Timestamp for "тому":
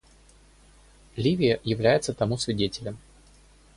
2.15-2.35